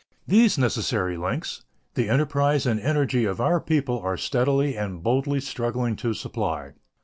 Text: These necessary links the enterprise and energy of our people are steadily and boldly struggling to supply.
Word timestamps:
These 0.25 0.57
necessary 0.57 1.15
links 1.15 1.61
the 1.93 2.09
enterprise 2.09 2.65
and 2.65 2.79
energy 2.79 3.23
of 3.25 3.39
our 3.39 3.61
people 3.61 3.99
are 3.99 4.17
steadily 4.17 4.75
and 4.75 5.03
boldly 5.03 5.39
struggling 5.41 5.95
to 5.97 6.15
supply. 6.15 6.71